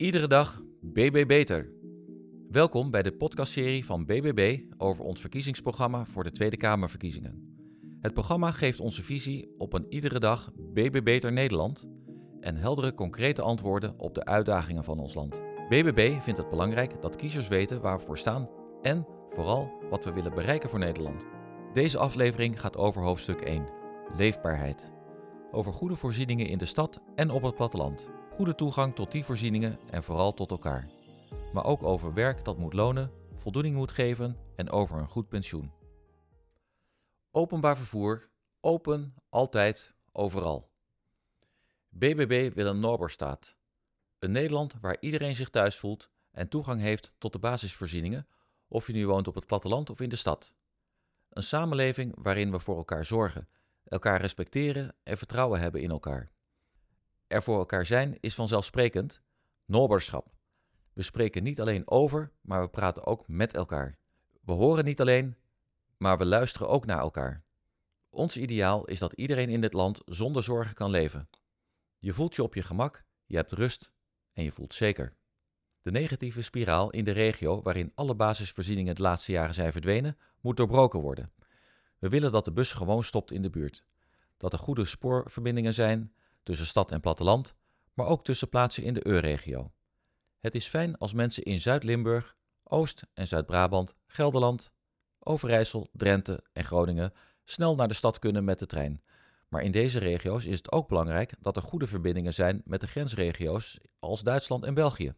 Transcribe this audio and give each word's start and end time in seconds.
Iedere 0.00 0.26
dag 0.26 0.62
BB 0.80 1.26
Beter. 1.26 1.72
Welkom 2.50 2.90
bij 2.90 3.02
de 3.02 3.12
podcastserie 3.12 3.84
van 3.84 4.04
BBB 4.04 4.60
over 4.78 5.04
ons 5.04 5.20
verkiezingsprogramma 5.20 6.04
voor 6.04 6.24
de 6.24 6.32
Tweede 6.32 6.56
Kamerverkiezingen. 6.56 7.56
Het 8.00 8.12
programma 8.12 8.50
geeft 8.50 8.80
onze 8.80 9.02
visie 9.02 9.54
op 9.58 9.72
een 9.72 9.86
iedere 9.88 10.18
dag 10.18 10.50
BB 10.54 11.00
Beter 11.04 11.32
Nederland 11.32 11.88
en 12.40 12.56
heldere 12.56 12.94
concrete 12.94 13.42
antwoorden 13.42 13.98
op 13.98 14.14
de 14.14 14.24
uitdagingen 14.24 14.84
van 14.84 14.98
ons 14.98 15.14
land. 15.14 15.40
BBB 15.68 16.20
vindt 16.20 16.38
het 16.38 16.50
belangrijk 16.50 17.02
dat 17.02 17.16
kiezers 17.16 17.48
weten 17.48 17.80
waar 17.80 17.98
we 17.98 18.04
voor 18.04 18.18
staan 18.18 18.48
en 18.82 19.06
vooral 19.28 19.72
wat 19.90 20.04
we 20.04 20.12
willen 20.12 20.34
bereiken 20.34 20.70
voor 20.70 20.78
Nederland. 20.78 21.26
Deze 21.72 21.98
aflevering 21.98 22.60
gaat 22.60 22.76
over 22.76 23.02
hoofdstuk 23.02 23.40
1, 23.40 23.68
leefbaarheid. 24.16 24.92
Over 25.50 25.72
goede 25.72 25.96
voorzieningen 25.96 26.46
in 26.46 26.58
de 26.58 26.64
stad 26.64 27.00
en 27.14 27.30
op 27.30 27.42
het 27.42 27.54
platteland. 27.54 28.19
Goede 28.40 28.54
toegang 28.54 28.94
tot 28.94 29.12
die 29.12 29.24
voorzieningen 29.24 29.78
en 29.90 30.02
vooral 30.02 30.34
tot 30.34 30.50
elkaar. 30.50 30.88
Maar 31.52 31.64
ook 31.64 31.82
over 31.82 32.14
werk 32.14 32.44
dat 32.44 32.58
moet 32.58 32.72
lonen, 32.72 33.12
voldoening 33.34 33.76
moet 33.76 33.92
geven 33.92 34.36
en 34.56 34.70
over 34.70 34.98
een 34.98 35.08
goed 35.08 35.28
pensioen. 35.28 35.72
Openbaar 37.30 37.76
vervoer, 37.76 38.30
open, 38.60 39.14
altijd, 39.28 39.94
overal. 40.12 40.70
BBB 41.88 42.54
wil 42.54 42.66
een 42.66 42.80
Noorderstaat. 42.80 43.56
Een 44.18 44.32
Nederland 44.32 44.74
waar 44.80 44.96
iedereen 45.00 45.36
zich 45.36 45.50
thuis 45.50 45.76
voelt 45.76 46.10
en 46.30 46.48
toegang 46.48 46.80
heeft 46.80 47.12
tot 47.18 47.32
de 47.32 47.38
basisvoorzieningen, 47.38 48.26
of 48.68 48.86
je 48.86 48.92
nu 48.92 49.06
woont 49.06 49.28
op 49.28 49.34
het 49.34 49.46
platteland 49.46 49.90
of 49.90 50.00
in 50.00 50.08
de 50.08 50.16
stad. 50.16 50.52
Een 51.28 51.42
samenleving 51.42 52.14
waarin 52.16 52.50
we 52.50 52.60
voor 52.60 52.76
elkaar 52.76 53.04
zorgen, 53.04 53.48
elkaar 53.84 54.20
respecteren 54.20 54.94
en 55.02 55.18
vertrouwen 55.18 55.60
hebben 55.60 55.80
in 55.80 55.90
elkaar. 55.90 56.32
Er 57.30 57.42
voor 57.42 57.58
elkaar 57.58 57.86
zijn 57.86 58.16
is 58.20 58.34
vanzelfsprekend 58.34 59.20
noberschap. 59.64 60.34
We 60.92 61.02
spreken 61.02 61.42
niet 61.42 61.60
alleen 61.60 61.90
over, 61.90 62.32
maar 62.40 62.60
we 62.60 62.68
praten 62.68 63.06
ook 63.06 63.28
met 63.28 63.54
elkaar. 63.54 63.98
We 64.40 64.52
horen 64.52 64.84
niet 64.84 65.00
alleen, 65.00 65.36
maar 65.96 66.18
we 66.18 66.24
luisteren 66.24 66.68
ook 66.68 66.86
naar 66.86 66.98
elkaar. 66.98 67.44
Ons 68.08 68.36
ideaal 68.36 68.84
is 68.84 68.98
dat 68.98 69.12
iedereen 69.12 69.48
in 69.48 69.60
dit 69.60 69.72
land 69.72 70.02
zonder 70.04 70.42
zorgen 70.42 70.74
kan 70.74 70.90
leven. 70.90 71.28
Je 71.98 72.12
voelt 72.12 72.34
je 72.34 72.42
op 72.42 72.54
je 72.54 72.62
gemak, 72.62 73.04
je 73.26 73.36
hebt 73.36 73.52
rust 73.52 73.92
en 74.32 74.44
je 74.44 74.52
voelt 74.52 74.74
zeker. 74.74 75.14
De 75.82 75.90
negatieve 75.90 76.42
spiraal 76.42 76.90
in 76.90 77.04
de 77.04 77.12
regio 77.12 77.62
waarin 77.62 77.92
alle 77.94 78.14
basisvoorzieningen 78.14 78.94
de 78.94 79.02
laatste 79.02 79.32
jaren 79.32 79.54
zijn 79.54 79.72
verdwenen, 79.72 80.16
moet 80.40 80.56
doorbroken 80.56 81.00
worden. 81.00 81.32
We 81.98 82.08
willen 82.08 82.32
dat 82.32 82.44
de 82.44 82.52
bus 82.52 82.72
gewoon 82.72 83.04
stopt 83.04 83.30
in 83.30 83.42
de 83.42 83.50
buurt. 83.50 83.84
Dat 84.36 84.52
er 84.52 84.58
goede 84.58 84.84
spoorverbindingen 84.84 85.74
zijn 85.74 86.12
tussen 86.42 86.66
stad 86.66 86.90
en 86.90 87.00
platteland, 87.00 87.54
maar 87.94 88.06
ook 88.06 88.24
tussen 88.24 88.48
plaatsen 88.48 88.82
in 88.82 88.94
de 88.94 89.06
EU-regio. 89.06 89.72
Het 90.40 90.54
is 90.54 90.66
fijn 90.66 90.98
als 90.98 91.12
mensen 91.12 91.42
in 91.42 91.60
Zuid-Limburg, 91.60 92.36
Oost- 92.64 93.06
en 93.14 93.28
Zuid-Brabant, 93.28 93.96
Gelderland, 94.06 94.72
Overijssel, 95.18 95.88
Drenthe 95.92 96.44
en 96.52 96.64
Groningen 96.64 97.12
snel 97.44 97.74
naar 97.74 97.88
de 97.88 97.94
stad 97.94 98.18
kunnen 98.18 98.44
met 98.44 98.58
de 98.58 98.66
trein. 98.66 99.02
Maar 99.48 99.62
in 99.62 99.70
deze 99.70 99.98
regio's 99.98 100.44
is 100.44 100.56
het 100.56 100.72
ook 100.72 100.88
belangrijk 100.88 101.34
dat 101.40 101.56
er 101.56 101.62
goede 101.62 101.86
verbindingen 101.86 102.34
zijn 102.34 102.62
met 102.64 102.80
de 102.80 102.86
grensregio's 102.86 103.78
als 103.98 104.22
Duitsland 104.22 104.64
en 104.64 104.74
België. 104.74 105.14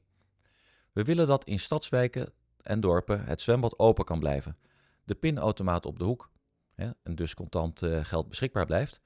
We 0.93 1.03
willen 1.03 1.27
dat 1.27 1.45
in 1.45 1.61
stadswijken 1.61 2.33
en 2.61 2.81
dorpen 2.81 3.25
het 3.25 3.41
zwembad 3.41 3.79
open 3.79 4.05
kan 4.05 4.19
blijven, 4.19 4.59
de 5.05 5.15
pinautomaat 5.15 5.87
op 5.87 5.99
de 5.99 6.05
hoek 6.05 6.31
en 6.75 7.15
dus 7.15 7.35
contant 7.35 7.83
uh, 7.83 8.05
geld 8.05 8.29
beschikbaar 8.29 8.67
blijft, 8.67 9.01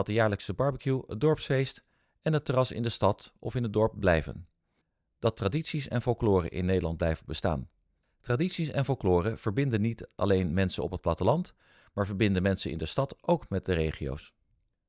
dat 0.00 0.08
de 0.08 0.20
jaarlijkse 0.20 0.54
barbecue, 0.54 1.02
het 1.06 1.20
dorpsfeest 1.20 1.84
en 2.22 2.32
het 2.32 2.44
terras 2.44 2.72
in 2.72 2.82
de 2.82 2.88
stad 2.88 3.32
of 3.38 3.54
in 3.54 3.62
het 3.62 3.72
dorp 3.72 4.00
blijven. 4.00 4.48
Dat 5.18 5.36
tradities 5.36 5.88
en 5.88 6.02
folklore 6.02 6.48
in 6.48 6.64
Nederland 6.64 6.96
blijven 6.96 7.26
bestaan. 7.26 7.68
Tradities 8.20 8.68
en 8.68 8.84
folklore 8.84 9.36
verbinden 9.36 9.80
niet 9.80 10.06
alleen 10.14 10.52
mensen 10.52 10.82
op 10.82 10.90
het 10.90 11.00
platteland, 11.00 11.54
maar 11.92 12.06
verbinden 12.06 12.42
mensen 12.42 12.70
in 12.70 12.78
de 12.78 12.86
stad 12.86 13.16
ook 13.20 13.48
met 13.48 13.64
de 13.64 13.72
regio's. 13.72 14.32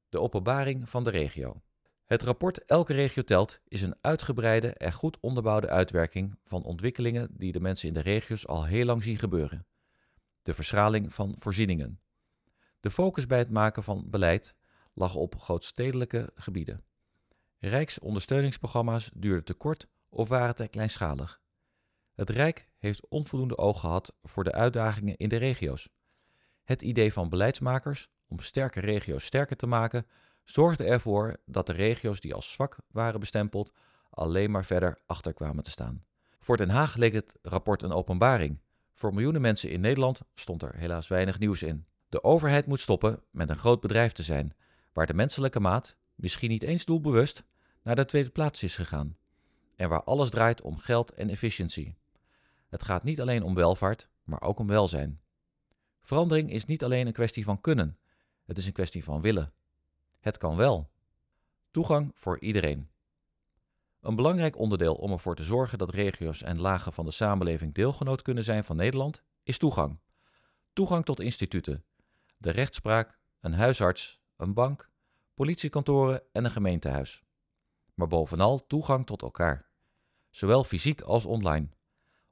De 0.09 0.19
openbaring 0.19 0.89
van 0.89 1.03
de 1.03 1.09
regio. 1.09 1.61
Het 2.05 2.21
rapport 2.21 2.65
Elke 2.65 2.93
regio 2.93 3.23
telt 3.23 3.59
is 3.67 3.81
een 3.81 3.95
uitgebreide 4.01 4.73
en 4.73 4.93
goed 4.93 5.17
onderbouwde 5.19 5.69
uitwerking 5.69 6.37
van 6.43 6.63
ontwikkelingen 6.63 7.27
die 7.31 7.51
de 7.51 7.59
mensen 7.59 7.87
in 7.87 7.93
de 7.93 8.01
regio's 8.01 8.47
al 8.47 8.65
heel 8.65 8.85
lang 8.85 9.03
zien 9.03 9.17
gebeuren. 9.17 9.65
De 10.41 10.53
verschraling 10.53 11.13
van 11.13 11.35
voorzieningen. 11.37 11.99
De 12.79 12.91
focus 12.91 13.25
bij 13.25 13.37
het 13.37 13.49
maken 13.49 13.83
van 13.83 14.09
beleid 14.09 14.55
lag 14.93 15.15
op 15.15 15.39
grootstedelijke 15.39 16.31
gebieden. 16.35 16.83
Rijksondersteuningsprogramma's 17.59 19.09
duurden 19.13 19.43
te 19.43 19.53
kort 19.53 19.87
of 20.09 20.27
waren 20.27 20.55
te 20.55 20.67
kleinschalig. 20.67 21.41
Het 22.13 22.29
Rijk 22.29 22.67
heeft 22.77 23.07
onvoldoende 23.07 23.57
oog 23.57 23.79
gehad 23.79 24.13
voor 24.21 24.43
de 24.43 24.51
uitdagingen 24.51 25.17
in 25.17 25.29
de 25.29 25.37
regio's. 25.37 25.89
Het 26.63 26.81
idee 26.81 27.13
van 27.13 27.29
beleidsmakers 27.29 28.09
om 28.27 28.39
sterke 28.39 28.79
regio's 28.79 29.25
sterker 29.25 29.55
te 29.55 29.67
maken 29.67 30.05
zorgde 30.43 30.83
ervoor 30.83 31.37
dat 31.45 31.65
de 31.65 31.73
regio's 31.73 32.19
die 32.19 32.33
als 32.33 32.51
zwak 32.51 32.77
waren 32.87 33.19
bestempeld 33.19 33.73
alleen 34.09 34.51
maar 34.51 34.65
verder 34.65 34.97
achter 35.05 35.33
kwamen 35.33 35.63
te 35.63 35.71
staan. 35.71 36.03
Voor 36.39 36.57
Den 36.57 36.69
Haag 36.69 36.95
leek 36.95 37.13
het 37.13 37.35
rapport 37.41 37.83
een 37.83 37.91
openbaring. 37.91 38.59
Voor 38.91 39.13
miljoenen 39.13 39.41
mensen 39.41 39.69
in 39.69 39.81
Nederland 39.81 40.21
stond 40.35 40.61
er 40.61 40.75
helaas 40.75 41.07
weinig 41.07 41.39
nieuws 41.39 41.63
in. 41.63 41.85
De 42.09 42.23
overheid 42.23 42.65
moet 42.65 42.79
stoppen 42.79 43.23
met 43.31 43.49
een 43.49 43.57
groot 43.57 43.81
bedrijf 43.81 44.11
te 44.11 44.23
zijn, 44.23 44.55
waar 44.93 45.07
de 45.07 45.13
menselijke 45.13 45.59
maat, 45.59 45.95
misschien 46.15 46.49
niet 46.49 46.63
eens 46.63 46.85
doelbewust, 46.85 47.43
naar 47.81 47.95
de 47.95 48.05
tweede 48.05 48.29
plaats 48.29 48.63
is 48.63 48.75
gegaan. 48.75 49.17
En 49.75 49.89
waar 49.89 50.03
alles 50.03 50.29
draait 50.29 50.61
om 50.61 50.77
geld 50.77 51.13
en 51.13 51.29
efficiëntie. 51.29 51.97
Het 52.67 52.83
gaat 52.83 53.03
niet 53.03 53.21
alleen 53.21 53.43
om 53.43 53.55
welvaart, 53.55 54.09
maar 54.23 54.41
ook 54.41 54.59
om 54.59 54.67
welzijn. 54.67 55.21
Verandering 56.01 56.51
is 56.51 56.65
niet 56.65 56.83
alleen 56.83 57.07
een 57.07 57.13
kwestie 57.13 57.43
van 57.43 57.61
kunnen, 57.61 57.97
het 58.45 58.57
is 58.57 58.65
een 58.65 58.73
kwestie 58.73 59.03
van 59.03 59.21
willen. 59.21 59.53
Het 60.19 60.37
kan 60.37 60.55
wel. 60.55 60.89
Toegang 61.71 62.11
voor 62.15 62.39
iedereen. 62.39 62.89
Een 64.01 64.15
belangrijk 64.15 64.57
onderdeel 64.57 64.95
om 64.95 65.11
ervoor 65.11 65.35
te 65.35 65.43
zorgen 65.43 65.77
dat 65.77 65.93
regio's 65.93 66.41
en 66.43 66.61
lagen 66.61 66.93
van 66.93 67.05
de 67.05 67.11
samenleving 67.11 67.73
deelgenoot 67.73 68.21
kunnen 68.21 68.43
zijn 68.43 68.63
van 68.63 68.75
Nederland 68.75 69.23
is 69.43 69.57
toegang. 69.57 69.99
Toegang 70.73 71.05
tot 71.05 71.19
instituten, 71.19 71.83
de 72.37 72.49
rechtspraak, 72.49 73.19
een 73.39 73.53
huisarts, 73.53 74.20
een 74.41 74.53
bank, 74.53 74.89
politiekantoren 75.33 76.21
en 76.31 76.45
een 76.45 76.51
gemeentehuis. 76.51 77.23
Maar 77.93 78.07
bovenal 78.07 78.67
toegang 78.67 79.05
tot 79.05 79.21
elkaar, 79.21 79.69
zowel 80.29 80.63
fysiek 80.63 81.01
als 81.01 81.25
online, 81.25 81.69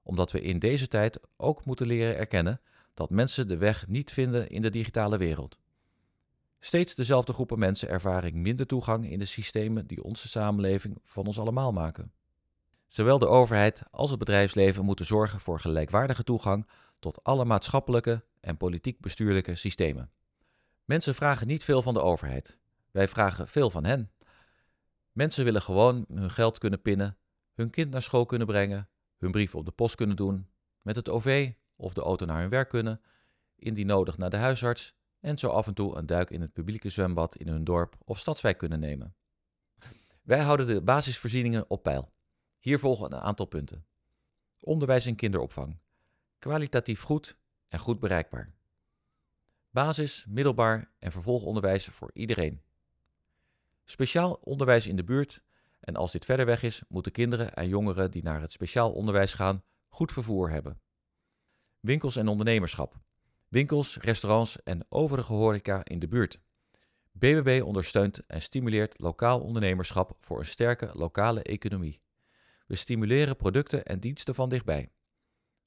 omdat 0.04 0.32
we 0.32 0.42
in 0.42 0.60
deze 0.60 0.88
tijd 0.88 1.20
ook 1.38 1.66
moeten 1.66 1.88
leren 1.88 2.18
erkennen 2.18 2.62
dat 2.94 3.10
mensen 3.10 3.48
de 3.48 3.58
weg 3.58 3.88
niet 3.88 4.12
vinden 4.12 4.50
in 4.50 4.62
de 4.62 4.70
digitale 4.70 5.18
wereld. 5.18 5.60
Steeds 6.60 6.96
dezelfde 6.96 7.34
groepen 7.34 7.60
mensen 7.60 7.90
ervaren 7.90 8.42
minder 8.42 8.66
toegang 8.66 9.10
in 9.10 9.20
de 9.20 9.26
systemen 9.26 9.88
die 9.88 10.04
onze 10.04 10.28
samenleving 10.28 10.98
van 11.04 11.26
ons 11.26 11.40
allemaal 11.40 11.72
maken. 11.72 12.12
Zowel 12.88 13.20
de 13.20 13.28
overheid 13.28 13.84
als 13.92 14.10
het 14.10 14.20
bedrijfsleven 14.20 14.86
moeten 14.86 15.06
zorgen 15.06 15.40
voor 15.40 15.60
gelijkwaardige 15.60 16.24
toegang 16.24 16.68
tot 17.00 17.24
alle 17.24 17.46
maatschappelijke 17.46 18.24
en 18.40 18.58
politiek-bestuurlijke 18.58 19.56
systemen. 19.56 20.12
Mensen 20.90 21.16
vragen 21.16 21.48
niet 21.48 21.64
veel 21.64 21.82
van 21.82 21.94
de 21.94 22.02
overheid. 22.02 22.58
Wij 22.92 23.08
vragen 23.08 23.48
veel 23.48 23.70
van 23.70 23.86
hen. 23.86 24.12
Mensen 25.12 25.44
willen 25.44 25.62
gewoon 25.62 26.06
hun 26.14 26.30
geld 26.30 26.58
kunnen 26.58 26.82
pinnen, 26.82 27.18
hun 27.54 27.70
kind 27.70 27.92
naar 27.92 28.02
school 28.02 28.26
kunnen 28.26 28.48
brengen, 28.48 28.90
hun 29.18 29.32
brief 29.32 29.56
op 29.56 29.66
de 29.66 29.72
post 29.72 29.96
kunnen 29.96 30.16
doen, 30.16 30.50
met 30.82 30.96
het 30.96 31.10
OV 31.10 31.52
of 31.76 31.94
de 31.94 32.02
auto 32.02 32.26
naar 32.26 32.40
hun 32.40 32.50
werk 32.50 32.70
kunnen, 32.70 33.02
indien 33.56 33.88
nodig 33.88 34.18
naar 34.18 34.30
de 34.30 34.38
huisarts 34.38 34.96
en 35.20 35.38
zo 35.38 35.50
af 35.50 35.68
en 35.68 35.74
toe 35.74 35.96
een 35.96 36.06
duik 36.06 36.30
in 36.30 36.42
het 36.42 36.54
publieke 36.54 36.90
zwembad 36.90 37.36
in 37.36 37.48
hun 37.48 37.64
dorp 37.64 37.96
of 38.06 38.20
stadswijk 38.20 38.58
kunnen 38.58 38.80
nemen. 38.80 39.16
Wij 40.22 40.40
houden 40.40 40.68
de 40.68 40.82
basisvoorzieningen 40.82 41.70
op 41.70 41.84
peil. 41.84 42.12
Hier 42.60 42.80
volgen 42.80 43.14
een 43.14 43.22
aantal 43.22 43.46
punten. 43.46 43.86
Onderwijs 44.60 45.06
en 45.06 45.16
kinderopvang. 45.16 45.80
Kwalitatief 46.40 47.02
goed 47.02 47.38
en 47.68 47.80
goed 47.80 48.00
bereikbaar. 48.00 48.58
Basis, 49.72 50.26
middelbaar 50.30 50.92
en 51.00 51.12
vervolgonderwijs 51.12 51.86
voor 51.86 52.10
iedereen. 52.14 52.62
Speciaal 53.86 54.34
onderwijs 54.34 54.88
in 54.88 54.96
de 54.96 55.04
buurt 55.04 55.44
en 55.80 55.96
als 55.96 56.12
dit 56.12 56.26
verder 56.26 56.46
weg 56.46 56.64
is, 56.64 56.84
moeten 56.88 57.12
kinderen 57.12 57.54
en 57.54 57.68
jongeren 57.68 58.12
die 58.12 58.24
naar 58.24 58.42
het 58.42 58.52
speciaal 58.52 58.92
onderwijs 58.92 59.34
gaan 59.34 59.64
goed 59.88 60.12
vervoer 60.12 60.50
hebben. 60.50 60.82
Winkels 61.80 62.16
en 62.16 62.28
ondernemerschap. 62.28 63.00
Winkels, 63.48 63.98
restaurants 63.98 64.64
en 64.64 64.86
overige 64.90 65.34
horeca 65.34 65.84
in 65.84 66.00
de 66.00 66.08
buurt. 66.08 66.40
BBB 67.12 67.62
ondersteunt 67.64 68.26
en 68.26 68.42
stimuleert 68.42 69.00
lokaal 69.00 69.40
ondernemerschap 69.40 70.16
voor 70.20 70.40
een 70.40 70.46
sterke 70.46 70.90
lokale 70.94 71.44
economie. 71.44 72.02
We 72.68 72.76
stimuleren 72.76 73.36
producten 73.36 73.86
en 73.86 74.00
diensten 74.00 74.36
van 74.36 74.50
dichtbij. 74.50 74.92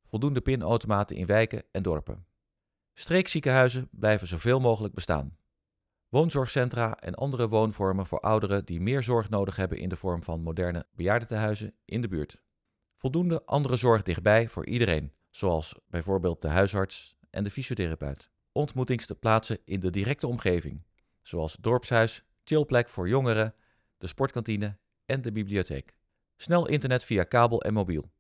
Voldoende 0.06 0.40
pinautomaten 0.40 1.16
in 1.16 1.26
wijken 1.26 1.64
en 1.70 1.82
dorpen. 1.82 2.26
Streekziekenhuizen 2.94 3.88
blijven 3.90 4.28
zoveel 4.28 4.60
mogelijk 4.60 4.94
bestaan. 4.94 5.36
woonzorgcentra 6.08 6.96
en 6.96 7.14
andere 7.14 7.48
woonvormen 7.48 8.06
voor 8.06 8.20
ouderen 8.20 8.64
die 8.64 8.80
meer 8.80 9.02
zorg 9.02 9.28
nodig 9.28 9.56
hebben 9.56 9.78
in 9.78 9.88
de 9.88 9.96
vorm 9.96 10.22
van 10.22 10.42
moderne 10.42 10.86
bejaardentehuizen 10.92 11.74
in 11.84 12.00
de 12.00 12.08
buurt. 12.08 12.42
Voldoende 12.94 13.44
andere 13.44 13.76
zorg 13.76 14.02
dichtbij 14.02 14.48
voor 14.48 14.66
iedereen, 14.66 15.12
zoals 15.30 15.74
bijvoorbeeld 15.88 16.42
de 16.42 16.48
huisarts 16.48 17.16
en 17.30 17.44
de 17.44 17.50
fysiotherapeut. 17.50 18.30
Ontmoetingsplaatsen 18.52 19.58
in 19.64 19.80
de 19.80 19.90
directe 19.90 20.26
omgeving, 20.26 20.86
zoals 21.22 21.56
dorpshuis, 21.60 22.24
chillplek 22.44 22.88
voor 22.88 23.08
jongeren, 23.08 23.54
de 23.98 24.06
sportkantine 24.06 24.78
en 25.06 25.22
de 25.22 25.32
bibliotheek. 25.32 25.94
Snel 26.36 26.68
internet 26.68 27.04
via 27.04 27.24
kabel 27.24 27.62
en 27.62 27.72
mobiel. 27.72 28.12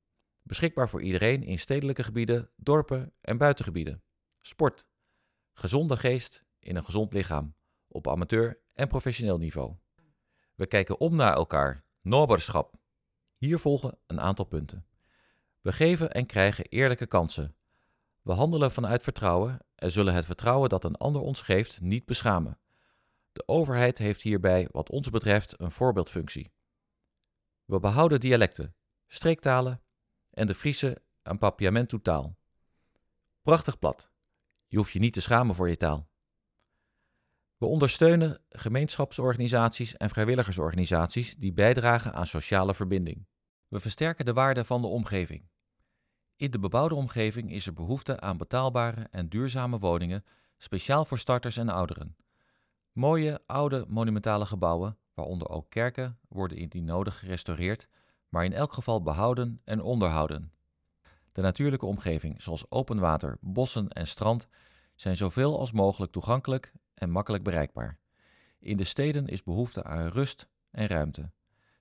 Beschikbaar 0.42 0.88
voor 0.88 1.02
iedereen 1.02 1.42
in 1.42 1.58
stedelijke 1.58 2.02
gebieden, 2.02 2.50
dorpen 2.56 3.12
en 3.20 3.38
buitengebieden. 3.38 4.02
Sport. 4.44 4.86
Gezonde 5.52 5.96
geest 5.96 6.44
in 6.58 6.76
een 6.76 6.84
gezond 6.84 7.12
lichaam, 7.12 7.54
op 7.88 8.08
amateur 8.08 8.60
en 8.74 8.88
professioneel 8.88 9.38
niveau. 9.38 9.76
We 10.54 10.66
kijken 10.66 11.00
om 11.00 11.16
naar 11.16 11.34
elkaar, 11.34 11.84
noberschap. 12.00 12.74
Hier 13.36 13.58
volgen 13.58 13.98
een 14.06 14.20
aantal 14.20 14.44
punten. 14.44 14.86
We 15.60 15.72
geven 15.72 16.12
en 16.12 16.26
krijgen 16.26 16.64
eerlijke 16.64 17.06
kansen. 17.06 17.56
We 18.22 18.32
handelen 18.32 18.72
vanuit 18.72 19.02
vertrouwen 19.02 19.58
en 19.74 19.92
zullen 19.92 20.14
het 20.14 20.24
vertrouwen 20.24 20.68
dat 20.68 20.84
een 20.84 20.96
ander 20.96 21.22
ons 21.22 21.42
geeft 21.42 21.80
niet 21.80 22.04
beschamen. 22.04 22.58
De 23.32 23.42
overheid 23.46 23.98
heeft 23.98 24.22
hierbij, 24.22 24.68
wat 24.70 24.90
ons 24.90 25.10
betreft, 25.10 25.60
een 25.60 25.70
voorbeeldfunctie. 25.70 26.52
We 27.64 27.80
behouden 27.80 28.20
dialecten, 28.20 28.74
streektalen 29.06 29.82
en 30.30 30.46
de 30.46 30.54
Friese 30.54 31.02
een 31.22 31.38
papiamentu 31.38 32.00
taal. 32.00 32.36
Prachtig 33.42 33.78
plat. 33.78 34.11
Je 34.72 34.78
hoeft 34.78 34.92
je 34.92 34.98
niet 34.98 35.12
te 35.12 35.20
schamen 35.20 35.54
voor 35.54 35.68
je 35.68 35.76
taal. 35.76 36.08
We 37.56 37.66
ondersteunen 37.66 38.40
gemeenschapsorganisaties 38.48 39.96
en 39.96 40.10
vrijwilligersorganisaties 40.10 41.36
die 41.36 41.52
bijdragen 41.52 42.12
aan 42.12 42.26
sociale 42.26 42.74
verbinding. 42.74 43.26
We 43.68 43.80
versterken 43.80 44.24
de 44.24 44.32
waarde 44.32 44.64
van 44.64 44.80
de 44.80 44.86
omgeving. 44.86 45.48
In 46.36 46.50
de 46.50 46.58
bebouwde 46.58 46.94
omgeving 46.94 47.52
is 47.52 47.66
er 47.66 47.72
behoefte 47.72 48.20
aan 48.20 48.36
betaalbare 48.36 49.08
en 49.10 49.28
duurzame 49.28 49.78
woningen, 49.78 50.24
speciaal 50.58 51.04
voor 51.04 51.18
starters 51.18 51.56
en 51.56 51.68
ouderen. 51.68 52.16
Mooie, 52.92 53.42
oude, 53.46 53.84
monumentale 53.88 54.46
gebouwen, 54.46 54.98
waaronder 55.14 55.48
ook 55.48 55.70
kerken, 55.70 56.18
worden 56.28 56.56
indien 56.56 56.84
nodig 56.84 57.18
gerestaureerd, 57.18 57.88
maar 58.28 58.44
in 58.44 58.52
elk 58.52 58.72
geval 58.72 59.02
behouden 59.02 59.60
en 59.64 59.80
onderhouden. 59.80 60.51
De 61.32 61.40
natuurlijke 61.40 61.86
omgeving, 61.86 62.42
zoals 62.42 62.70
open 62.70 62.98
water, 62.98 63.36
bossen 63.40 63.88
en 63.88 64.06
strand, 64.06 64.48
zijn 64.94 65.16
zoveel 65.16 65.58
als 65.58 65.72
mogelijk 65.72 66.12
toegankelijk 66.12 66.72
en 66.94 67.10
makkelijk 67.10 67.44
bereikbaar. 67.44 67.98
In 68.58 68.76
de 68.76 68.84
steden 68.84 69.26
is 69.26 69.42
behoefte 69.42 69.84
aan 69.84 70.06
rust 70.06 70.48
en 70.70 70.86
ruimte. 70.86 71.30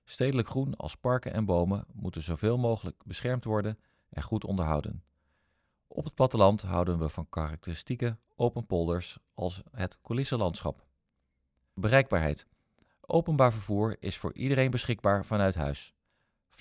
Stedelijk 0.04 0.48
groen 0.48 0.76
als 0.76 0.96
parken 0.96 1.32
en 1.32 1.44
bomen 1.44 1.84
moeten 1.92 2.22
zoveel 2.22 2.58
mogelijk 2.58 3.02
beschermd 3.04 3.44
worden 3.44 3.78
en 4.08 4.22
goed 4.22 4.44
onderhouden. 4.44 5.04
Op 5.86 6.04
het 6.04 6.14
platteland 6.14 6.62
houden 6.62 6.98
we 6.98 7.08
van 7.08 7.28
karakteristieke 7.28 8.18
open 8.36 8.66
polders 8.66 9.18
als 9.34 9.62
het 9.70 9.98
coulissenlandschap. 10.02 10.86
Bereikbaarheid. 11.74 12.46
Openbaar 13.00 13.52
vervoer 13.52 13.96
is 13.98 14.18
voor 14.18 14.34
iedereen 14.34 14.70
beschikbaar 14.70 15.24
vanuit 15.24 15.54
huis. 15.54 15.94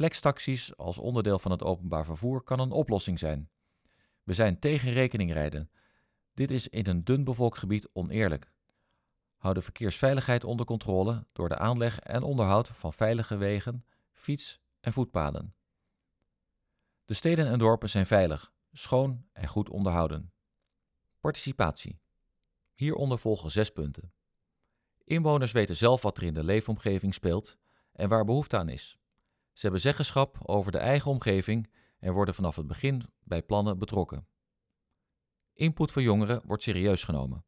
Flextaxis 0.01 0.77
als 0.77 0.97
onderdeel 0.97 1.39
van 1.39 1.51
het 1.51 1.63
openbaar 1.63 2.05
vervoer 2.05 2.41
kan 2.41 2.59
een 2.59 2.71
oplossing 2.71 3.19
zijn. 3.19 3.49
We 4.23 4.33
zijn 4.33 4.59
tegen 4.59 4.91
rekeningrijden. 4.91 5.71
Dit 6.33 6.51
is 6.51 6.67
in 6.67 6.87
een 6.87 7.03
dun 7.03 7.23
bevolkt 7.23 7.57
gebied 7.57 7.89
oneerlijk. 7.93 8.51
Hou 9.37 9.53
de 9.53 9.61
verkeersveiligheid 9.61 10.43
onder 10.43 10.65
controle 10.65 11.25
door 11.31 11.49
de 11.49 11.57
aanleg 11.57 11.99
en 11.99 12.23
onderhoud 12.23 12.67
van 12.67 12.93
veilige 12.93 13.37
wegen, 13.37 13.85
fiets- 14.11 14.61
en 14.79 14.93
voetpaden. 14.93 15.55
De 17.05 17.13
steden 17.13 17.47
en 17.47 17.59
dorpen 17.59 17.89
zijn 17.89 18.05
veilig, 18.05 18.53
schoon 18.71 19.25
en 19.31 19.47
goed 19.47 19.69
onderhouden. 19.69 20.33
Participatie. 21.19 21.99
Hieronder 22.73 23.19
volgen 23.19 23.51
zes 23.51 23.69
punten. 23.69 24.13
Inwoners 25.03 25.51
weten 25.51 25.75
zelf 25.75 26.01
wat 26.01 26.17
er 26.17 26.23
in 26.23 26.33
de 26.33 26.43
leefomgeving 26.43 27.13
speelt 27.13 27.57
en 27.91 28.09
waar 28.09 28.25
behoefte 28.25 28.57
aan 28.57 28.69
is. 28.69 29.00
Ze 29.61 29.67
hebben 29.67 29.85
zeggenschap 29.85 30.37
over 30.41 30.71
de 30.71 30.77
eigen 30.77 31.11
omgeving 31.11 31.71
en 31.99 32.13
worden 32.13 32.35
vanaf 32.35 32.55
het 32.55 32.67
begin 32.67 33.01
bij 33.23 33.43
plannen 33.43 33.77
betrokken. 33.77 34.27
Input 35.53 35.91
van 35.91 36.03
jongeren 36.03 36.41
wordt 36.45 36.63
serieus 36.63 37.03
genomen. 37.03 37.45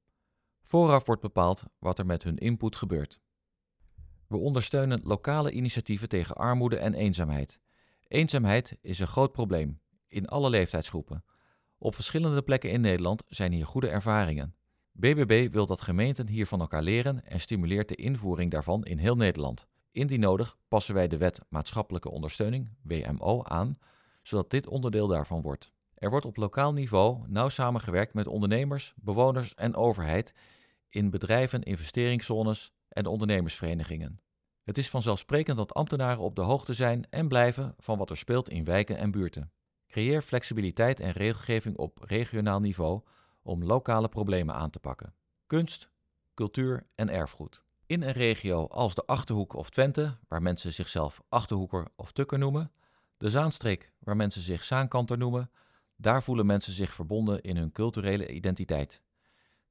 Vooraf 0.64 1.06
wordt 1.06 1.22
bepaald 1.22 1.64
wat 1.80 2.00
er 2.00 2.06
met 2.06 2.24
hun 2.24 2.38
input 2.38 2.76
gebeurt. 2.76 3.20
We 4.28 4.38
ondersteunen 4.38 5.02
lokale 5.04 5.52
initiatieven 5.52 6.10
tegen 6.10 6.36
armoede 6.36 6.78
en 6.78 6.94
eenzaamheid. 6.94 7.60
Eenzaamheid 8.08 8.78
is 8.82 9.00
een 9.00 9.08
groot 9.08 9.32
probleem, 9.32 9.82
in 10.08 10.28
alle 10.28 10.50
leeftijdsgroepen. 10.50 11.24
Op 11.78 11.96
verschillende 11.96 12.42
plekken 12.42 12.72
in 12.72 12.82
Nederland 12.82 13.24
zijn 13.28 13.52
hier 13.52 13.66
goede 13.66 13.90
ervaringen. 13.90 14.56
BBB 14.92 15.52
wil 15.52 15.66
dat 15.66 15.82
gemeenten 15.82 16.28
hier 16.28 16.48
van 16.48 16.60
elkaar 16.60 16.84
leren 16.84 17.26
en 17.26 17.40
stimuleert 17.40 17.90
de 17.90 17.96
invoering 17.96 18.52
daarvan 18.52 18.84
in 18.84 18.98
heel 18.98 19.16
Nederland. 19.16 19.68
Indien 19.94 20.20
nodig 20.20 20.58
passen 20.68 20.94
wij 20.94 21.08
de 21.08 21.18
wet 21.18 21.42
maatschappelijke 21.50 22.10
ondersteuning, 22.10 22.70
WMO, 22.82 23.44
aan, 23.44 23.76
zodat 24.22 24.50
dit 24.50 24.68
onderdeel 24.68 25.08
daarvan 25.08 25.42
wordt. 25.42 25.72
Er 25.94 26.10
wordt 26.10 26.26
op 26.26 26.38
lokaal 26.38 26.74
niveau 26.74 27.24
nauw 27.28 27.50
samengewerkt 27.50 28.14
met 28.14 28.28
ondernemers, 28.28 28.94
bewoners 28.96 29.56
en 29.56 29.76
overheid 29.76 30.34
in 30.90 31.10
bedrijven, 31.10 31.64
investeringszones 31.64 32.74
en 32.90 33.06
ondernemersverenigingen. 33.06 34.20
Het 34.64 34.78
is 34.78 34.90
vanzelfsprekend 34.90 35.58
dat 35.58 35.74
ambtenaren 35.74 36.24
op 36.24 36.36
de 36.36 36.42
hoogte 36.42 36.74
zijn 36.74 37.06
en 37.10 37.28
blijven 37.28 37.76
van 37.78 37.98
wat 37.98 38.10
er 38.10 38.18
speelt 38.18 38.50
in 38.50 38.64
wijken 38.64 38.98
en 38.98 39.12
buurten. 39.12 39.52
Creëer 39.88 40.22
flexibiliteit 40.22 41.00
en 41.00 41.12
regelgeving 41.12 41.78
op 41.78 41.98
regionaal 42.02 42.60
niveau 42.60 43.02
om 43.42 43.64
lokale 43.64 44.10
problemen 44.10 44.56
aan 44.56 44.70
te 44.70 44.80
pakken. 44.80 45.14
Kunst, 45.46 45.90
cultuur 46.34 46.88
en 46.96 47.10
erfgoed. 47.10 47.64
In 47.94 48.02
een 48.02 48.12
regio 48.12 48.68
als 48.68 48.96
de 48.96 49.06
Achterhoek 49.06 49.54
of 49.54 49.70
Twente, 49.70 50.18
waar 50.28 50.42
mensen 50.42 50.74
zichzelf 50.74 51.22
Achterhoeker 51.30 51.88
of 51.96 52.12
Tukker 52.12 52.40
noemen, 52.40 52.72
de 53.18 53.30
Zaanstreek, 53.30 53.94
waar 54.00 54.16
mensen 54.16 54.42
zich 54.42 54.64
Zaankanter 54.64 55.18
noemen, 55.18 55.52
daar 55.96 56.24
voelen 56.24 56.46
mensen 56.46 56.74
zich 56.74 56.94
verbonden 56.94 57.42
in 57.42 57.58
hun 57.58 57.72
culturele 57.72 58.32
identiteit. 58.32 59.02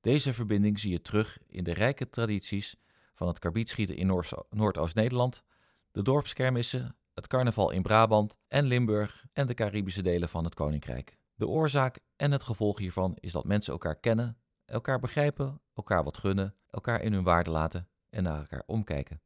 Deze 0.00 0.32
verbinding 0.32 0.78
zie 0.78 0.90
je 0.90 1.02
terug 1.02 1.38
in 1.46 1.64
de 1.64 1.72
rijke 1.72 2.10
tradities 2.10 2.76
van 3.14 3.28
het 3.28 3.38
karbietschieten 3.38 3.96
in 3.96 4.24
Noordoost-Nederland, 4.50 5.42
de 5.90 6.02
dorpskermissen, 6.02 6.96
het 7.14 7.26
carnaval 7.26 7.70
in 7.70 7.82
Brabant 7.82 8.38
en 8.48 8.64
Limburg 8.64 9.24
en 9.32 9.46
de 9.46 9.54
Caribische 9.54 10.02
delen 10.02 10.28
van 10.28 10.44
het 10.44 10.54
Koninkrijk. 10.54 11.18
De 11.34 11.48
oorzaak 11.48 11.98
en 12.16 12.32
het 12.32 12.42
gevolg 12.42 12.78
hiervan 12.78 13.16
is 13.20 13.32
dat 13.32 13.44
mensen 13.44 13.72
elkaar 13.72 13.96
kennen, 13.96 14.38
elkaar 14.64 14.98
begrijpen, 14.98 15.60
elkaar 15.74 16.04
wat 16.04 16.18
gunnen, 16.18 16.54
elkaar 16.70 17.02
in 17.02 17.12
hun 17.12 17.24
waarde 17.24 17.50
laten 17.50 17.90
en 18.12 18.22
naar 18.22 18.38
elkaar 18.38 18.62
omkijken. 18.66 19.20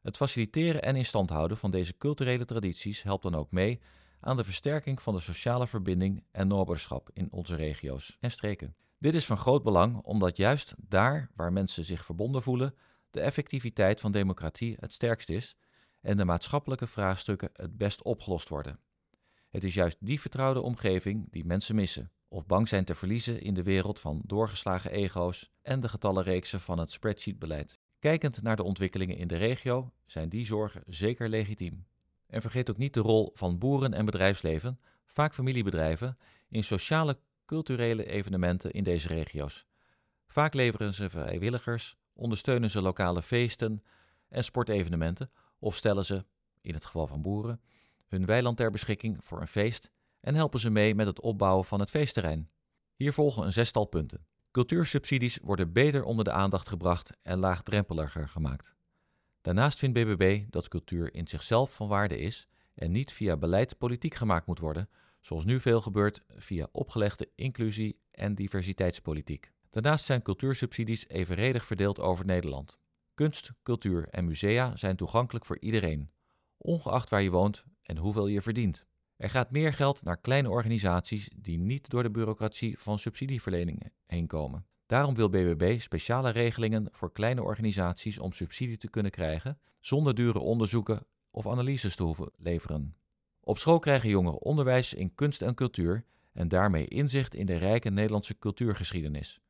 Het 0.00 0.16
faciliteren 0.16 0.82
en 0.82 0.96
instand 0.96 1.30
houden 1.30 1.56
van 1.56 1.70
deze 1.70 1.96
culturele 1.96 2.44
tradities 2.44 3.02
helpt 3.02 3.22
dan 3.22 3.34
ook 3.34 3.50
mee 3.50 3.80
aan 4.20 4.36
de 4.36 4.44
versterking 4.44 5.02
van 5.02 5.14
de 5.14 5.20
sociale 5.20 5.66
verbinding 5.66 6.24
en 6.30 6.48
noberschap 6.48 7.10
in 7.12 7.28
onze 7.30 7.54
regio's 7.54 8.16
en 8.20 8.30
streken. 8.30 8.74
Dit 8.98 9.14
is 9.14 9.26
van 9.26 9.36
groot 9.36 9.62
belang 9.62 9.96
omdat 9.96 10.36
juist 10.36 10.74
daar 10.78 11.30
waar 11.34 11.52
mensen 11.52 11.84
zich 11.84 12.04
verbonden 12.04 12.42
voelen, 12.42 12.74
de 13.10 13.20
effectiviteit 13.20 14.00
van 14.00 14.12
democratie 14.12 14.76
het 14.80 14.92
sterkst 14.92 15.28
is 15.28 15.56
en 16.00 16.16
de 16.16 16.24
maatschappelijke 16.24 16.86
vraagstukken 16.86 17.50
het 17.52 17.76
best 17.76 18.02
opgelost 18.02 18.48
worden. 18.48 18.80
Het 19.50 19.64
is 19.64 19.74
juist 19.74 19.96
die 20.00 20.20
vertrouwde 20.20 20.60
omgeving 20.60 21.30
die 21.30 21.44
mensen 21.44 21.74
missen 21.74 22.12
of 22.28 22.46
bang 22.46 22.68
zijn 22.68 22.84
te 22.84 22.94
verliezen 22.94 23.40
in 23.40 23.54
de 23.54 23.62
wereld 23.62 24.00
van 24.00 24.22
doorgeslagen 24.26 24.90
ego's 24.90 25.50
en 25.62 25.80
de 25.80 25.88
getallenreeksen 25.88 26.60
van 26.60 26.78
het 26.78 26.90
spreadsheetbeleid. 26.90 27.78
Kijkend 28.00 28.42
naar 28.42 28.56
de 28.56 28.62
ontwikkelingen 28.62 29.16
in 29.16 29.28
de 29.28 29.36
regio 29.36 29.92
zijn 30.06 30.28
die 30.28 30.46
zorgen 30.46 30.82
zeker 30.86 31.28
legitiem. 31.28 31.86
En 32.26 32.40
vergeet 32.40 32.70
ook 32.70 32.76
niet 32.76 32.94
de 32.94 33.00
rol 33.00 33.30
van 33.34 33.58
boeren 33.58 33.94
en 33.94 34.04
bedrijfsleven, 34.04 34.80
vaak 35.06 35.34
familiebedrijven, 35.34 36.18
in 36.48 36.64
sociale 36.64 37.18
culturele 37.46 38.06
evenementen 38.06 38.70
in 38.70 38.84
deze 38.84 39.08
regio's. 39.08 39.66
Vaak 40.26 40.54
leveren 40.54 40.94
ze 40.94 41.10
vrijwilligers, 41.10 41.96
ondersteunen 42.12 42.70
ze 42.70 42.82
lokale 42.82 43.22
feesten 43.22 43.82
en 44.28 44.44
sportevenementen 44.44 45.30
of 45.58 45.76
stellen 45.76 46.04
ze, 46.04 46.24
in 46.60 46.74
het 46.74 46.84
geval 46.84 47.06
van 47.06 47.22
boeren, 47.22 47.60
hun 48.08 48.26
weiland 48.26 48.56
ter 48.56 48.70
beschikking 48.70 49.24
voor 49.24 49.40
een 49.40 49.48
feest 49.48 49.90
en 50.20 50.34
helpen 50.34 50.60
ze 50.60 50.70
mee 50.70 50.94
met 50.94 51.06
het 51.06 51.20
opbouwen 51.20 51.64
van 51.64 51.80
het 51.80 51.90
feestterrein. 51.90 52.50
Hier 52.96 53.12
volgen 53.12 53.44
een 53.44 53.52
zestal 53.52 53.84
punten. 53.84 54.26
Cultuursubsidies 54.50 55.38
worden 55.42 55.72
beter 55.72 56.04
onder 56.04 56.24
de 56.24 56.32
aandacht 56.32 56.68
gebracht 56.68 57.10
en 57.22 57.38
laagdrempeliger 57.38 58.28
gemaakt. 58.28 58.74
Daarnaast 59.40 59.78
vindt 59.78 59.94
BBB 59.98 60.44
dat 60.48 60.68
cultuur 60.68 61.14
in 61.14 61.26
zichzelf 61.26 61.74
van 61.74 61.88
waarde 61.88 62.18
is 62.18 62.48
en 62.74 62.90
niet 62.90 63.12
via 63.12 63.36
beleid 63.36 63.78
politiek 63.78 64.14
gemaakt 64.14 64.46
moet 64.46 64.58
worden, 64.58 64.88
zoals 65.20 65.44
nu 65.44 65.60
veel 65.60 65.80
gebeurt 65.80 66.22
via 66.28 66.68
opgelegde 66.72 67.30
inclusie- 67.34 68.00
en 68.10 68.34
diversiteitspolitiek. 68.34 69.52
Daarnaast 69.70 70.04
zijn 70.04 70.22
cultuursubsidies 70.22 71.08
evenredig 71.08 71.64
verdeeld 71.64 72.00
over 72.00 72.24
Nederland. 72.24 72.78
Kunst, 73.14 73.52
cultuur 73.62 74.08
en 74.08 74.24
musea 74.24 74.76
zijn 74.76 74.96
toegankelijk 74.96 75.44
voor 75.44 75.58
iedereen, 75.58 76.10
ongeacht 76.56 77.10
waar 77.10 77.22
je 77.22 77.30
woont 77.30 77.64
en 77.82 77.96
hoeveel 77.96 78.26
je 78.26 78.42
verdient. 78.42 78.86
Er 79.20 79.30
gaat 79.30 79.50
meer 79.50 79.72
geld 79.72 80.02
naar 80.02 80.20
kleine 80.20 80.50
organisaties 80.50 81.30
die 81.36 81.58
niet 81.58 81.90
door 81.90 82.02
de 82.02 82.10
bureaucratie 82.10 82.78
van 82.78 82.98
subsidieverlening 82.98 83.92
heen 84.06 84.26
komen. 84.26 84.66
Daarom 84.86 85.14
wil 85.14 85.28
BBB 85.28 85.80
speciale 85.80 86.30
regelingen 86.30 86.88
voor 86.90 87.12
kleine 87.12 87.42
organisaties 87.42 88.18
om 88.18 88.32
subsidie 88.32 88.76
te 88.76 88.90
kunnen 88.90 89.10
krijgen, 89.10 89.58
zonder 89.80 90.14
dure 90.14 90.38
onderzoeken 90.38 91.06
of 91.30 91.46
analyses 91.46 91.96
te 91.96 92.02
hoeven 92.02 92.30
leveren. 92.36 92.96
Op 93.40 93.58
school 93.58 93.78
krijgen 93.78 94.08
jongeren 94.08 94.42
onderwijs 94.42 94.94
in 94.94 95.14
kunst 95.14 95.42
en 95.42 95.54
cultuur 95.54 96.04
en 96.32 96.48
daarmee 96.48 96.86
inzicht 96.86 97.34
in 97.34 97.46
de 97.46 97.56
rijke 97.56 97.90
Nederlandse 97.90 98.38
cultuurgeschiedenis. 98.38 99.40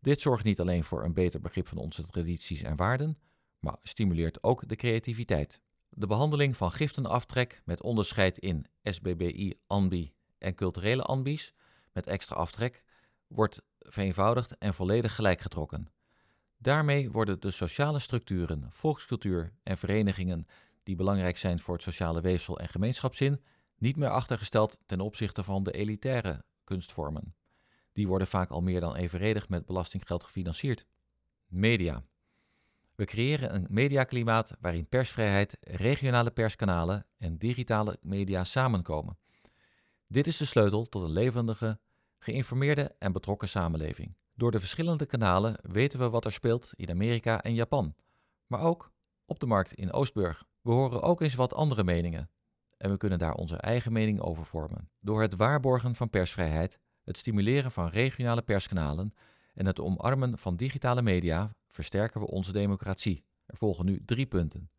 Dit 0.00 0.20
zorgt 0.20 0.44
niet 0.44 0.60
alleen 0.60 0.84
voor 0.84 1.04
een 1.04 1.14
beter 1.14 1.40
begrip 1.40 1.68
van 1.68 1.78
onze 1.78 2.06
tradities 2.06 2.62
en 2.62 2.76
waarden, 2.76 3.18
maar 3.58 3.76
stimuleert 3.82 4.42
ook 4.42 4.68
de 4.68 4.76
creativiteit. 4.76 5.60
De 5.96 6.06
behandeling 6.06 6.56
van 6.56 6.72
giftenaftrek 6.72 7.62
met 7.64 7.82
onderscheid 7.82 8.38
in 8.38 8.66
SBBI, 8.82 9.54
ANBI 9.66 10.14
en 10.38 10.54
culturele 10.54 11.02
ANBI's 11.02 11.54
met 11.92 12.06
extra 12.06 12.36
aftrek 12.36 12.84
wordt 13.26 13.62
vereenvoudigd 13.78 14.58
en 14.58 14.74
volledig 14.74 15.14
gelijkgetrokken. 15.14 15.88
Daarmee 16.56 17.10
worden 17.10 17.40
de 17.40 17.50
sociale 17.50 17.98
structuren, 17.98 18.66
volkscultuur 18.70 19.52
en 19.62 19.78
verenigingen 19.78 20.46
die 20.82 20.96
belangrijk 20.96 21.36
zijn 21.36 21.58
voor 21.58 21.74
het 21.74 21.82
sociale 21.82 22.20
weefsel 22.20 22.58
en 22.58 22.68
gemeenschapszin 22.68 23.42
niet 23.78 23.96
meer 23.96 24.10
achtergesteld 24.10 24.78
ten 24.86 25.00
opzichte 25.00 25.44
van 25.44 25.62
de 25.62 25.72
elitaire 25.72 26.44
kunstvormen. 26.64 27.34
Die 27.92 28.06
worden 28.06 28.26
vaak 28.26 28.50
al 28.50 28.60
meer 28.60 28.80
dan 28.80 28.96
evenredig 28.96 29.48
met 29.48 29.66
belastinggeld 29.66 30.24
gefinancierd. 30.24 30.86
Media. 31.46 32.04
We 32.94 33.04
creëren 33.04 33.54
een 33.54 33.66
mediaklimaat 33.70 34.56
waarin 34.60 34.88
persvrijheid, 34.88 35.56
regionale 35.60 36.30
perskanalen 36.30 37.06
en 37.18 37.36
digitale 37.36 37.98
media 38.02 38.44
samenkomen. 38.44 39.18
Dit 40.06 40.26
is 40.26 40.36
de 40.36 40.44
sleutel 40.44 40.88
tot 40.88 41.02
een 41.02 41.10
levendige, 41.10 41.80
geïnformeerde 42.18 42.94
en 42.98 43.12
betrokken 43.12 43.48
samenleving. 43.48 44.16
Door 44.34 44.50
de 44.50 44.60
verschillende 44.60 45.06
kanalen 45.06 45.56
weten 45.62 45.98
we 45.98 46.08
wat 46.08 46.24
er 46.24 46.32
speelt 46.32 46.70
in 46.76 46.90
Amerika 46.90 47.42
en 47.42 47.54
Japan, 47.54 47.94
maar 48.46 48.60
ook 48.60 48.92
op 49.26 49.40
de 49.40 49.46
markt 49.46 49.72
in 49.72 49.92
Oostburg. 49.92 50.44
We 50.60 50.72
horen 50.72 51.02
ook 51.02 51.20
eens 51.20 51.34
wat 51.34 51.54
andere 51.54 51.84
meningen 51.84 52.30
en 52.76 52.90
we 52.90 52.96
kunnen 52.96 53.18
daar 53.18 53.34
onze 53.34 53.56
eigen 53.56 53.92
mening 53.92 54.20
over 54.20 54.44
vormen. 54.44 54.90
Door 55.00 55.22
het 55.22 55.36
waarborgen 55.36 55.94
van 55.94 56.10
persvrijheid, 56.10 56.78
het 57.04 57.18
stimuleren 57.18 57.70
van 57.70 57.88
regionale 57.88 58.42
perskanalen 58.42 59.14
en 59.54 59.66
het 59.66 59.80
omarmen 59.80 60.38
van 60.38 60.56
digitale 60.56 61.02
media 61.02 61.54
versterken 61.74 62.20
we 62.20 62.26
onze 62.26 62.52
democratie. 62.52 63.24
Er 63.46 63.56
volgen 63.56 63.84
nu 63.84 64.02
drie 64.04 64.26
punten. 64.26 64.70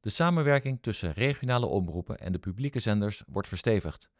De 0.00 0.10
samenwerking 0.10 0.78
tussen 0.82 1.12
regionale 1.12 1.66
omroepen 1.66 2.18
en 2.18 2.32
de 2.32 2.38
publieke 2.38 2.80
zenders 2.80 3.22
wordt 3.26 3.48
verstevigd. 3.48 4.10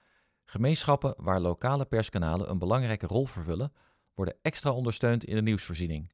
Gemeenschappen 0.45 1.15
waar 1.17 1.41
lokale 1.41 1.85
perskanalen 1.85 2.51
een 2.51 2.59
belangrijke 2.59 3.07
rol 3.07 3.27
vervullen, 3.27 3.73
worden 4.15 4.37
extra 4.43 4.71
ondersteund 4.71 5.25
in 5.25 5.35
de 5.35 5.43
nieuwsvoorziening. 5.43 6.13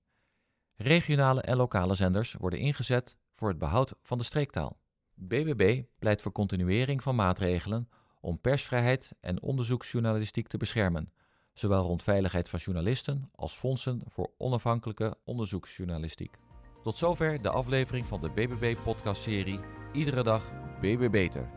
Regionale 0.76 1.40
en 1.40 1.56
lokale 1.56 1.94
zenders 1.94 2.32
worden 2.32 2.58
ingezet 2.58 3.16
voor 3.30 3.48
het 3.48 3.58
behoud 3.58 3.94
van 4.02 4.18
de 4.18 4.24
streektaal. 4.24 4.80
BBB 5.14 5.82
pleit 5.98 6.22
voor 6.22 6.32
continuering 6.32 7.02
van 7.02 7.14
maatregelen 7.14 7.88
om 8.20 8.40
persvrijheid 8.40 9.12
en 9.20 9.42
onderzoeksjournalistiek 9.42 10.48
te 10.48 10.56
beschermen, 10.56 11.12
zowel 11.52 11.82
rond 11.82 12.02
veiligheid 12.02 12.48
van 12.48 12.58
journalisten 12.58 13.30
als 13.34 13.54
fondsen 13.54 14.00
voor 14.06 14.30
onafhankelijke 14.38 15.14
onderzoeksjournalistiek. 15.24 16.38
Tot 16.82 16.96
zover 16.96 17.42
de 17.42 17.50
aflevering 17.50 18.06
van 18.06 18.20
de 18.20 18.30
BBB-podcastserie 18.30 19.60
Iedere 19.92 20.22
dag 20.22 20.42
BB 20.80 21.10
Beter. 21.10 21.50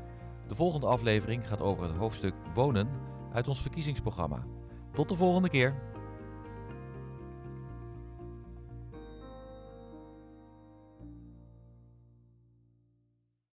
De 0.48 0.56
volgende 0.56 0.88
aflevering 0.88 1.48
gaat 1.48 1.62
over 1.62 1.84
het 1.84 1.96
hoofdstuk 1.96 2.34
Wonen 2.54 2.90
uit 3.34 3.48
ons 3.48 3.62
verkiezingsprogramma. 3.62 4.46
Tot 4.94 5.10
de 5.10 5.16
volgende 5.16 5.50
keer. 5.50 5.95